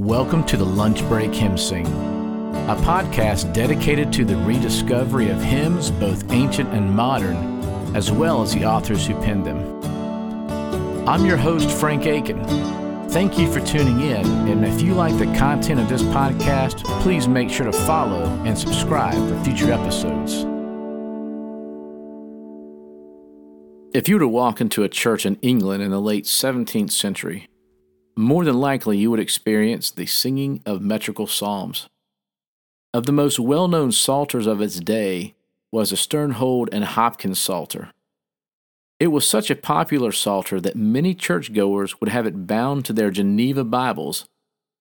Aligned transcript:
Welcome 0.00 0.44
to 0.44 0.56
the 0.56 0.64
Lunch 0.64 1.06
Break 1.08 1.34
Hymn 1.34 1.58
Sing, 1.58 1.86
a 1.86 2.74
podcast 2.74 3.52
dedicated 3.52 4.10
to 4.14 4.24
the 4.24 4.34
rediscovery 4.34 5.28
of 5.28 5.42
hymns, 5.42 5.90
both 5.90 6.32
ancient 6.32 6.70
and 6.70 6.90
modern, 6.90 7.36
as 7.94 8.10
well 8.10 8.40
as 8.40 8.54
the 8.54 8.64
authors 8.64 9.06
who 9.06 9.12
penned 9.20 9.44
them. 9.44 9.58
I'm 11.06 11.26
your 11.26 11.36
host, 11.36 11.70
Frank 11.70 12.06
Aiken. 12.06 12.42
Thank 13.10 13.38
you 13.38 13.52
for 13.52 13.60
tuning 13.60 14.00
in, 14.00 14.24
and 14.48 14.64
if 14.64 14.80
you 14.80 14.94
like 14.94 15.18
the 15.18 15.26
content 15.36 15.78
of 15.78 15.90
this 15.90 16.02
podcast, 16.04 16.82
please 17.02 17.28
make 17.28 17.50
sure 17.50 17.66
to 17.66 17.72
follow 17.72 18.24
and 18.46 18.58
subscribe 18.58 19.28
for 19.28 19.44
future 19.44 19.70
episodes. 19.70 20.46
If 23.92 24.08
you 24.08 24.14
were 24.14 24.20
to 24.20 24.28
walk 24.28 24.62
into 24.62 24.82
a 24.82 24.88
church 24.88 25.26
in 25.26 25.36
England 25.42 25.82
in 25.82 25.90
the 25.90 26.00
late 26.00 26.24
17th 26.24 26.90
century, 26.90 27.49
more 28.16 28.44
than 28.44 28.60
likely 28.60 28.98
you 28.98 29.10
would 29.10 29.20
experience 29.20 29.90
the 29.90 30.06
singing 30.06 30.62
of 30.66 30.82
metrical 30.82 31.26
psalms. 31.26 31.88
Of 32.92 33.06
the 33.06 33.12
most 33.12 33.38
well 33.38 33.68
known 33.68 33.92
psalters 33.92 34.46
of 34.46 34.60
its 34.60 34.80
day 34.80 35.34
was 35.72 35.90
the 35.90 35.96
Sternhold 35.96 36.68
and 36.72 36.84
Hopkins 36.84 37.38
Psalter. 37.38 37.92
It 38.98 39.08
was 39.08 39.26
such 39.26 39.50
a 39.50 39.56
popular 39.56 40.12
psalter 40.12 40.60
that 40.60 40.76
many 40.76 41.14
churchgoers 41.14 42.00
would 42.00 42.10
have 42.10 42.26
it 42.26 42.46
bound 42.46 42.84
to 42.84 42.92
their 42.92 43.10
Geneva 43.10 43.64
Bibles, 43.64 44.26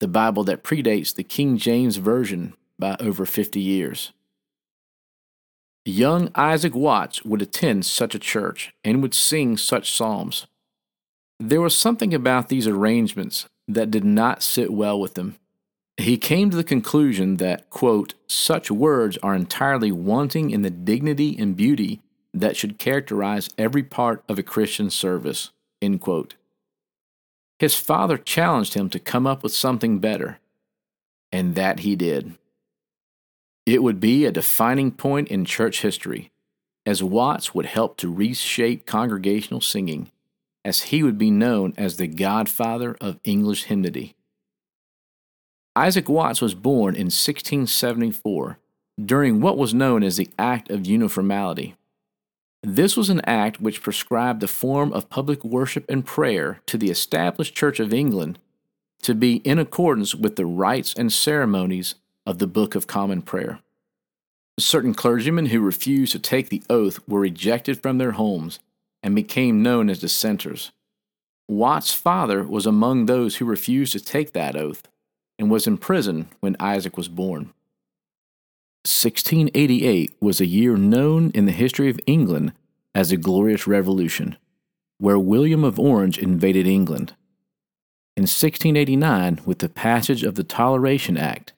the 0.00 0.08
Bible 0.08 0.44
that 0.44 0.64
predates 0.64 1.14
the 1.14 1.22
King 1.22 1.56
James 1.56 1.96
Version 1.96 2.54
by 2.78 2.96
over 3.00 3.24
50 3.24 3.60
years. 3.60 4.12
Young 5.84 6.30
Isaac 6.34 6.74
Watts 6.74 7.24
would 7.24 7.42
attend 7.42 7.86
such 7.86 8.14
a 8.14 8.18
church 8.18 8.74
and 8.84 9.02
would 9.02 9.14
sing 9.14 9.56
such 9.56 9.92
psalms. 9.92 10.46
There 11.44 11.60
was 11.60 11.76
something 11.76 12.14
about 12.14 12.50
these 12.50 12.68
arrangements 12.68 13.46
that 13.66 13.90
did 13.90 14.04
not 14.04 14.44
sit 14.44 14.72
well 14.72 15.00
with 15.00 15.18
him. 15.18 15.34
He 15.96 16.16
came 16.16 16.50
to 16.50 16.56
the 16.56 16.62
conclusion 16.62 17.38
that, 17.38 17.68
quote, 17.68 18.14
such 18.28 18.70
words 18.70 19.18
are 19.24 19.34
entirely 19.34 19.90
wanting 19.90 20.52
in 20.52 20.62
the 20.62 20.70
dignity 20.70 21.36
and 21.36 21.56
beauty 21.56 22.00
that 22.32 22.56
should 22.56 22.78
characterize 22.78 23.50
every 23.58 23.82
part 23.82 24.22
of 24.28 24.38
a 24.38 24.44
Christian 24.44 24.88
service, 24.88 25.50
end 25.82 26.00
quote. 26.00 26.36
His 27.58 27.74
father 27.74 28.18
challenged 28.18 28.74
him 28.74 28.88
to 28.90 29.00
come 29.00 29.26
up 29.26 29.42
with 29.42 29.52
something 29.52 29.98
better, 29.98 30.38
and 31.32 31.56
that 31.56 31.80
he 31.80 31.96
did. 31.96 32.34
It 33.66 33.82
would 33.82 33.98
be 33.98 34.26
a 34.26 34.30
defining 34.30 34.92
point 34.92 35.26
in 35.26 35.44
church 35.44 35.82
history, 35.82 36.30
as 36.86 37.02
Watts 37.02 37.52
would 37.52 37.66
help 37.66 37.96
to 37.96 38.14
reshape 38.14 38.86
congregational 38.86 39.60
singing 39.60 40.12
as 40.64 40.84
he 40.84 41.02
would 41.02 41.18
be 41.18 41.30
known 41.30 41.74
as 41.76 41.96
the 41.96 42.06
godfather 42.06 42.96
of 43.00 43.20
English 43.24 43.64
hymnody. 43.64 44.14
Isaac 45.74 46.08
Watts 46.08 46.40
was 46.40 46.54
born 46.54 46.94
in 46.94 47.06
1674 47.06 48.58
during 49.02 49.40
what 49.40 49.56
was 49.56 49.72
known 49.72 50.02
as 50.02 50.16
the 50.16 50.28
Act 50.38 50.70
of 50.70 50.86
Uniformity. 50.86 51.74
This 52.62 52.96
was 52.96 53.08
an 53.08 53.22
act 53.24 53.60
which 53.60 53.82
prescribed 53.82 54.40
the 54.40 54.48
form 54.48 54.92
of 54.92 55.08
public 55.08 55.42
worship 55.42 55.84
and 55.88 56.04
prayer 56.04 56.60
to 56.66 56.78
the 56.78 56.90
established 56.90 57.54
Church 57.56 57.80
of 57.80 57.92
England 57.92 58.38
to 59.02 59.14
be 59.14 59.36
in 59.36 59.58
accordance 59.58 60.14
with 60.14 60.36
the 60.36 60.46
rites 60.46 60.94
and 60.94 61.12
ceremonies 61.12 61.96
of 62.24 62.38
the 62.38 62.46
Book 62.46 62.74
of 62.76 62.86
Common 62.86 63.20
Prayer. 63.20 63.58
Certain 64.60 64.94
clergymen 64.94 65.46
who 65.46 65.60
refused 65.60 66.12
to 66.12 66.18
take 66.18 66.50
the 66.50 66.62
oath 66.70 67.00
were 67.08 67.24
ejected 67.24 67.82
from 67.82 67.98
their 67.98 68.12
homes 68.12 68.60
and 69.02 69.14
became 69.14 69.62
known 69.62 69.90
as 69.90 70.00
dissenters. 70.00 70.72
Watt's 71.48 71.92
father 71.92 72.44
was 72.44 72.66
among 72.66 73.06
those 73.06 73.36
who 73.36 73.44
refused 73.44 73.92
to 73.92 74.00
take 74.00 74.32
that 74.32 74.56
oath 74.56 74.88
and 75.38 75.50
was 75.50 75.66
in 75.66 75.76
prison 75.76 76.28
when 76.40 76.56
Isaac 76.60 76.96
was 76.96 77.08
born. 77.08 77.52
1688 78.84 80.16
was 80.20 80.40
a 80.40 80.46
year 80.46 80.76
known 80.76 81.30
in 81.30 81.46
the 81.46 81.52
history 81.52 81.88
of 81.88 82.00
England 82.06 82.52
as 82.94 83.10
the 83.10 83.16
Glorious 83.16 83.66
Revolution, 83.66 84.36
where 84.98 85.18
William 85.18 85.64
of 85.64 85.78
Orange 85.78 86.18
invaded 86.18 86.66
England. 86.66 87.14
In 88.16 88.22
1689, 88.22 89.40
with 89.46 89.60
the 89.60 89.68
passage 89.68 90.24
of 90.24 90.34
the 90.34 90.44
Toleration 90.44 91.16
Act, 91.16 91.52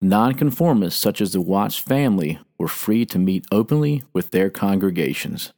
nonconformists 0.00 1.00
such 1.00 1.20
as 1.20 1.32
the 1.32 1.40
Watts 1.40 1.76
family 1.76 2.38
were 2.58 2.68
free 2.68 3.04
to 3.06 3.18
meet 3.18 3.46
openly 3.50 4.02
with 4.12 4.30
their 4.30 4.50
congregations. 4.50 5.52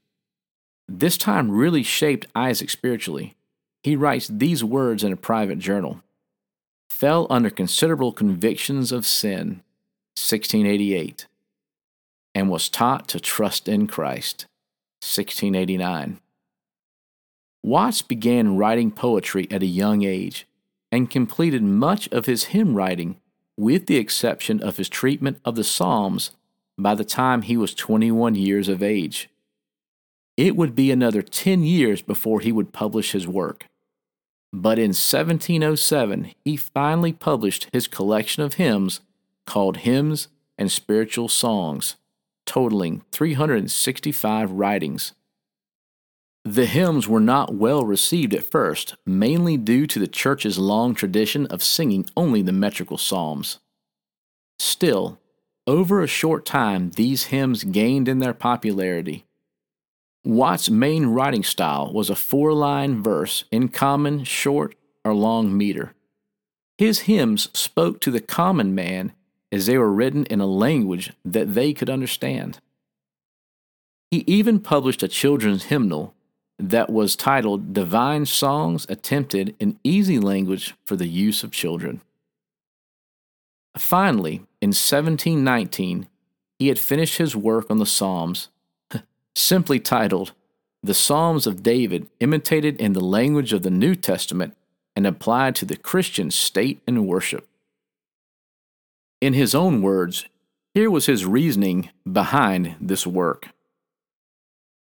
This 0.93 1.17
time 1.17 1.53
really 1.53 1.85
shaped 1.85 2.27
Isaac 2.35 2.69
spiritually. 2.69 3.37
He 3.85 3.95
writes 3.95 4.27
these 4.27 4.65
words 4.65 5.05
in 5.05 5.13
a 5.13 5.17
private 5.17 5.61
journal 5.61 6.03
Fell 6.91 7.29
under 7.31 7.49
considerable 7.49 8.11
convictions 8.11 8.91
of 8.91 9.07
sin, 9.07 9.63
1688, 10.19 11.29
and 12.35 12.51
was 12.51 12.69
taught 12.69 13.07
to 13.07 13.21
trust 13.21 13.69
in 13.69 13.87
Christ, 13.87 14.47
1689. 15.01 16.19
Watts 17.63 18.03
began 18.03 18.57
writing 18.57 18.91
poetry 18.91 19.47
at 19.49 19.63
a 19.63 19.67
young 19.67 20.03
age 20.03 20.45
and 20.91 21.09
completed 21.09 21.63
much 21.63 22.09
of 22.09 22.27
his 22.27 22.47
hymn 22.47 22.75
writing, 22.75 23.21
with 23.57 23.87
the 23.87 23.97
exception 23.97 24.61
of 24.61 24.77
his 24.77 24.89
treatment 24.89 25.39
of 25.45 25.55
the 25.55 25.63
Psalms, 25.63 26.33
by 26.77 26.97
the 26.97 27.05
time 27.05 27.43
he 27.43 27.57
was 27.57 27.75
21 27.75 28.35
years 28.35 28.69
of 28.69 28.83
age 28.83 29.31
it 30.37 30.57
would 30.57 30.75
be 30.75 30.91
another 30.91 31.23
10 31.23 31.63
years 31.63 32.03
before 32.03 32.41
he 32.41 32.53
would 32.53 32.73
publish 32.73 33.13
his 33.13 33.29
work. 33.29 33.67
But 34.53 34.79
in 34.79 34.91
1707, 34.91 36.33
he 36.45 36.57
finally 36.57 37.13
published 37.13 37.69
his 37.73 37.87
collection 37.87 38.43
of 38.43 38.55
hymns 38.55 39.01
called 39.47 39.79
Hymns 39.79 40.29
and 40.59 40.71
Spiritual 40.71 41.29
Songs, 41.29 41.97
totaling 42.47 43.03
365 43.13 44.51
writings. 44.51 45.13
The 46.45 46.67
hymns 46.67 47.07
were 47.07 47.21
not 47.21 47.55
well 47.55 47.85
received 47.85 48.35
at 48.35 48.45
first, 48.45 48.97
mainly 49.05 49.57
due 49.57 49.87
to 49.87 49.99
the 49.99 50.09
church's 50.09 50.59
long 50.59 50.95
tradition 50.95 51.47
of 51.47 51.63
singing 51.63 52.07
only 52.17 52.43
the 52.43 52.53
metrical 52.53 52.99
psalms. 52.99 53.59
Still, 54.59 55.21
over 55.67 56.03
a 56.03 56.07
short 56.07 56.45
time, 56.45 56.91
these 56.93 57.25
hymns 57.25 57.63
gained 57.65 58.09
in 58.09 58.19
their 58.19 58.35
popularity 58.35 59.27
Watt's 60.25 60.69
main 60.69 61.07
writing 61.07 61.43
style 61.43 61.93
was 61.93 62.11
a 62.11 62.15
four 62.15 62.53
line 62.53 63.03
verse 63.03 63.45
in 63.51 63.69
common, 63.69 64.25
short, 64.25 64.75
or 65.05 65.15
long 65.15 65.57
meter. 65.57 65.95
His 66.77 67.01
hymns 67.01 67.49
spoke 67.59 68.01
to 68.01 68.11
the 68.11 68.21
common 68.21 68.75
man 68.75 69.13
as 69.53 69.67
they 69.67 69.79
were 69.79 69.93
written 69.93 70.25
in 70.27 70.41
a 70.41 70.47
language 70.47 71.13
that 71.25 71.55
they 71.55 71.73
could 71.73 71.91
understand. 71.91 72.61
He 74.11 74.25
even 74.27 74.61
published 74.61 75.03
a 75.03 75.09
children's 75.09 75.65
hymnal 75.65 76.15
that 76.59 76.91
was 76.91 77.17
titled 77.17 77.73
Divine 77.73 78.27
Songs 78.27 78.87
Attempted 78.89 79.55
in 79.59 79.79
Easy 79.83 80.19
Language 80.19 80.75
for 80.85 80.97
the 80.97 81.09
Use 81.09 81.43
of 81.43 81.51
Children. 81.51 82.03
Finally, 83.79 84.43
in 84.61 84.71
1719, 84.71 86.09
he 86.59 86.69
had 86.69 86.79
finished 86.79 87.17
his 87.17 87.35
work 87.35 87.71
on 87.71 87.79
the 87.79 87.87
Psalms 87.87 88.49
simply 89.41 89.81
titled 89.81 90.33
The 90.83 90.95
Psalms 90.95 91.47
of 91.47 91.63
David 91.63 92.09
Imitated 92.21 92.81
in 92.81 92.93
the 92.93 93.01
Language 93.01 93.53
of 93.53 93.63
the 93.63 93.71
New 93.71 93.95
Testament 93.95 94.57
and 94.95 95.07
Applied 95.07 95.57
to 95.57 95.65
the 95.65 95.77
Christian 95.77 96.31
State 96.31 96.81
and 96.87 97.07
Worship. 97.07 97.49
In 99.21 99.33
his 99.33 99.55
own 99.55 99.83
words, 99.83 100.27
here 100.75 100.91
was 100.91 101.07
his 101.07 101.27
reasoning 101.27 101.91
behind 102.11 102.77
this 102.81 103.07
work. 103.07 103.49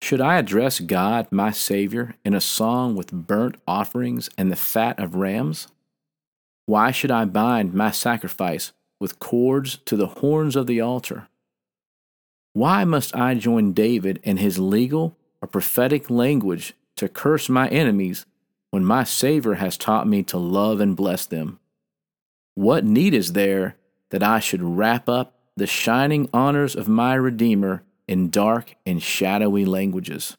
Should 0.02 0.22
I 0.22 0.38
address 0.38 0.80
God, 0.80 1.28
my 1.32 1.52
Savior, 1.52 2.16
in 2.26 2.34
a 2.34 2.42
song 2.42 2.96
with 2.96 3.12
burnt 3.12 3.56
offerings 3.68 4.30
and 4.38 4.52
the 4.52 4.56
fat 4.56 5.00
of 5.00 5.16
rams? 5.16 5.68
Why 6.66 6.92
should 6.92 7.12
I 7.12 7.26
bind 7.26 7.74
my 7.74 7.92
sacrifice 7.92 8.72
with 9.00 9.20
cords 9.20 9.78
to 9.86 9.96
the 9.96 10.08
horns 10.08 10.56
of 10.56 10.68
the 10.68 10.82
altar? 10.82 11.28
Why 12.54 12.84
must 12.84 13.16
I 13.16 13.34
join 13.34 13.74
David 13.74 14.20
in 14.24 14.38
his 14.38 14.60
legal 14.60 15.18
or 15.42 15.48
prophetic 15.48 16.12
language 16.12 16.74
to 16.98 17.10
curse 17.10 17.50
my 17.50 17.68
enemies 17.70 18.28
when 18.70 18.86
my 18.86 19.04
Savior 19.04 19.56
has 19.56 19.76
taught 19.76 20.08
me 20.08 20.22
to 20.24 20.38
love 20.38 20.80
and 20.80 20.96
bless 20.96 21.26
them? 21.26 21.60
What 22.54 22.86
need 22.86 23.16
is 23.16 23.34
there 23.34 23.76
that 24.12 24.22
I 24.22 24.40
should 24.40 24.62
wrap 24.62 25.10
up 25.10 25.34
the 25.58 25.66
shining 25.66 26.30
honors 26.32 26.76
of 26.76 26.88
my 26.88 27.16
Redeemer 27.16 27.84
in 28.08 28.30
dark 28.30 28.76
and 28.86 29.02
shadowy 29.02 29.66
languages? 29.66 30.38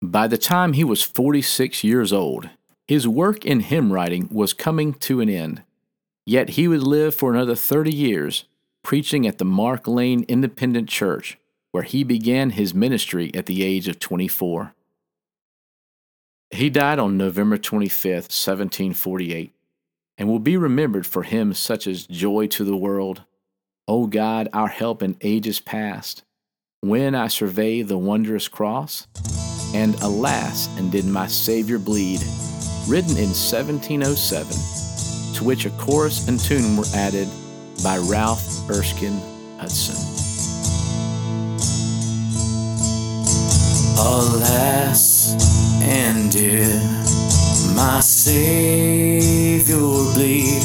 By 0.00 0.28
the 0.28 0.38
time 0.38 0.74
he 0.74 0.84
was 0.84 1.02
46 1.02 1.82
years 1.82 2.12
old, 2.12 2.48
his 2.86 3.08
work 3.08 3.44
in 3.44 3.58
hymn 3.60 3.92
writing 3.92 4.28
was 4.30 4.52
coming 4.52 4.94
to 4.94 5.20
an 5.20 5.28
end. 5.28 5.64
Yet 6.24 6.50
he 6.50 6.68
would 6.68 6.84
live 6.84 7.16
for 7.16 7.34
another 7.34 7.56
30 7.56 7.92
years 7.92 8.44
preaching 8.88 9.26
at 9.26 9.36
the 9.36 9.44
Mark 9.44 9.86
Lane 9.86 10.24
Independent 10.28 10.88
Church, 10.88 11.36
where 11.72 11.82
he 11.82 12.02
began 12.02 12.48
his 12.48 12.72
ministry 12.72 13.30
at 13.34 13.44
the 13.44 13.62
age 13.62 13.86
of 13.86 13.98
24. 13.98 14.72
He 16.48 16.70
died 16.70 16.98
on 16.98 17.18
November 17.18 17.58
25, 17.58 18.14
1748, 18.14 19.52
and 20.16 20.26
will 20.26 20.38
be 20.38 20.56
remembered 20.56 21.06
for 21.06 21.22
hymns 21.22 21.58
such 21.58 21.86
as 21.86 22.06
Joy 22.06 22.46
to 22.46 22.64
the 22.64 22.78
World, 22.78 23.24
O 23.86 24.06
God, 24.06 24.48
our 24.54 24.68
help 24.68 25.02
in 25.02 25.18
ages 25.20 25.60
past, 25.60 26.24
When 26.80 27.14
I 27.14 27.28
survey 27.28 27.82
the 27.82 27.98
wondrous 27.98 28.48
cross, 28.48 29.06
and 29.74 29.96
Alas, 29.96 30.66
and 30.78 30.90
did 30.90 31.04
my 31.04 31.26
Savior 31.26 31.78
bleed, 31.78 32.22
written 32.88 33.18
in 33.18 33.34
1707, 33.36 35.34
to 35.34 35.44
which 35.44 35.66
a 35.66 35.70
chorus 35.76 36.26
and 36.26 36.40
tune 36.40 36.78
were 36.78 36.86
added 36.94 37.28
by 37.82 37.98
Ralph 37.98 38.68
Erskine 38.70 39.20
Hudson. 39.58 39.96
Alas, 43.98 45.34
and 45.82 46.30
did 46.30 46.82
my 47.76 48.00
Savior 48.00 49.76
bleed, 50.14 50.62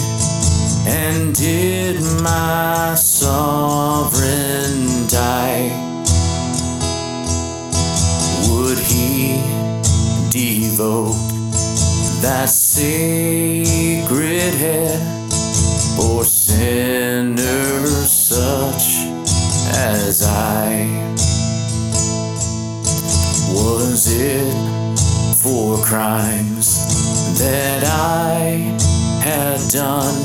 and 0.87 1.35
did 1.35 2.01
my 2.21 2.95
sovereign 2.95 4.87
die? 5.07 5.69
Would 8.49 8.79
he 8.79 9.41
devote 10.29 11.15
that 12.21 12.49
sacred 12.49 14.05
head 14.53 15.22
crimes 25.93 27.37
that 27.37 27.83
I 27.85 28.57
had 29.21 29.59
done? 29.69 30.17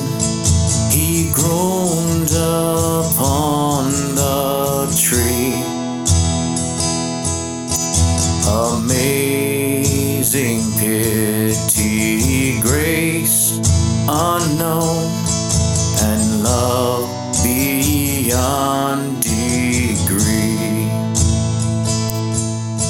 He 0.90 1.30
groaned 1.34 2.32
upon 2.32 3.92
the 4.16 4.88
tree. 4.96 5.60
Amazing 8.80 10.62
pity, 10.80 12.60
grace 12.62 13.60
unknown, 14.08 15.04
and 16.00 16.42
love 16.44 17.04
beyond 17.44 19.20
degree. 19.22 20.48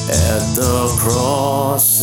At 0.08 0.44
the 0.54 0.94
cross, 1.00 2.02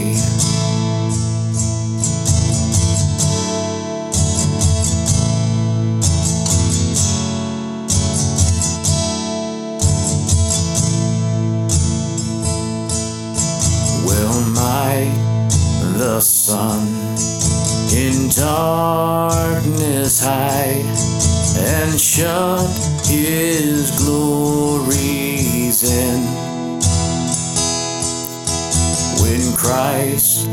When 29.31 29.55
Christ, 29.55 30.43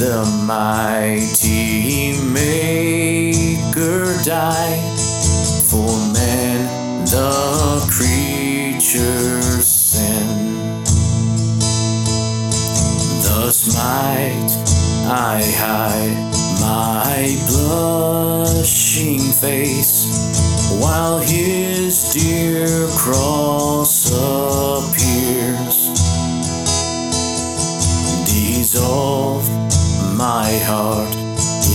the 0.00 0.24
mighty 0.46 2.16
Maker, 2.32 4.16
died 4.24 4.98
for 5.68 5.92
man, 6.14 7.04
the 7.04 7.84
creature's 7.92 9.66
sin. 9.66 10.72
Thus 13.24 13.76
might 13.76 14.52
I 15.06 15.42
hide 15.60 16.16
my 16.62 17.36
blushing 17.46 19.20
face 19.20 20.08
while 20.80 21.18
his 21.18 22.14
dear 22.14 22.88
cross 22.96 23.73
Dissolve 28.74 29.46
my 30.18 30.50
heart 30.66 31.14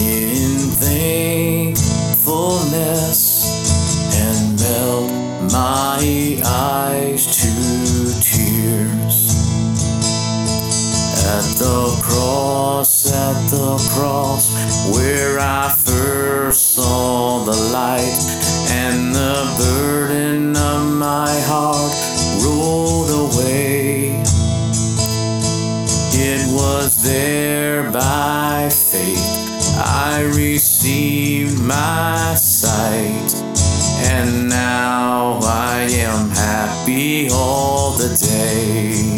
in 0.01 0.57
thankfulness 0.83 3.47
and 4.19 4.59
melt 4.59 5.07
my 5.49 6.03
eyes 6.45 7.23
to 7.39 7.55
tears. 8.19 9.31
At 11.23 11.47
the 11.55 11.95
cross, 12.03 13.07
at 13.13 13.47
the 13.49 13.79
cross, 13.95 14.51
where 14.93 15.39
I 15.39 15.69
first 15.69 16.48
my 31.69 32.33
sight, 32.33 33.31
and 34.09 34.49
now 34.49 35.39
I 35.43 35.87
am 35.91 36.29
happy 36.31 37.29
all 37.31 37.91
the 37.91 38.09
day. 38.17 39.15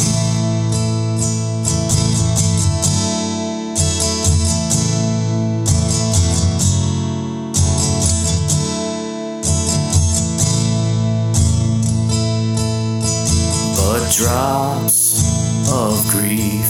but 13.77 14.11
drops 14.11 15.23
of 15.71 15.93
grief 16.11 16.67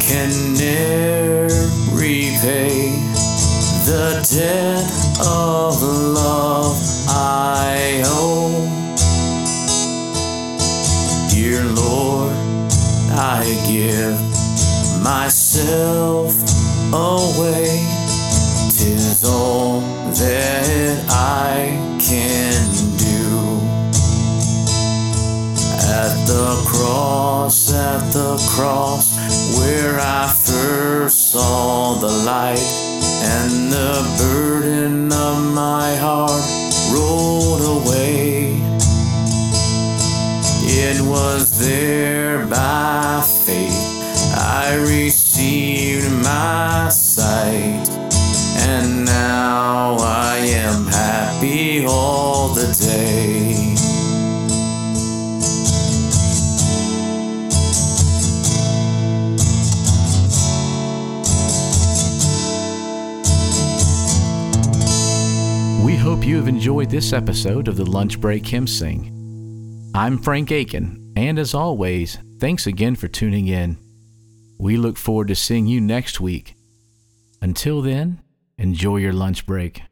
can 0.00 0.54
ne'er 0.54 1.48
repay 1.92 2.83
the 3.84 4.26
debt 4.32 4.90
of 5.20 5.82
love 5.82 6.76
I 7.06 8.02
owe. 8.06 8.64
Dear 11.28 11.62
Lord, 11.64 12.32
I 13.12 13.44
give 13.68 14.18
myself 15.02 16.32
away. 16.94 17.84
Tis 18.72 19.22
all 19.22 19.80
that 19.80 21.04
I 21.10 21.76
can 22.00 22.64
do. 22.96 23.60
At 25.92 26.26
the 26.26 26.64
cross, 26.66 27.70
at 27.74 28.00
the 28.14 28.36
cross, 28.56 29.14
where 29.58 30.00
I 30.00 30.32
first 30.32 31.32
saw 31.32 31.94
the 31.94 32.08
light, 32.24 32.83
and 33.24 33.72
the 33.72 33.92
burden 34.18 35.10
of 35.12 35.42
my 35.54 35.96
heart 35.96 36.44
rolled 36.92 37.62
away. 37.82 38.60
It 40.66 41.00
was 41.00 41.58
there 41.58 42.46
by 42.46 43.22
faith 43.46 43.94
I 44.36 44.76
received 44.80 45.23
We 65.94 66.00
hope 66.00 66.26
you 66.26 66.34
have 66.38 66.48
enjoyed 66.48 66.90
this 66.90 67.12
episode 67.12 67.68
of 67.68 67.76
the 67.76 67.88
Lunch 67.88 68.20
Break 68.20 68.44
Hymn 68.44 68.66
Sing. 68.66 69.92
I'm 69.94 70.18
Frank 70.18 70.50
Aiken, 70.50 71.12
and 71.14 71.38
as 71.38 71.54
always, 71.54 72.18
thanks 72.40 72.66
again 72.66 72.96
for 72.96 73.06
tuning 73.06 73.46
in. 73.46 73.78
We 74.58 74.76
look 74.76 74.96
forward 74.96 75.28
to 75.28 75.36
seeing 75.36 75.68
you 75.68 75.80
next 75.80 76.20
week. 76.20 76.56
Until 77.40 77.80
then, 77.80 78.20
enjoy 78.58 78.96
your 78.96 79.12
lunch 79.12 79.46
break. 79.46 79.82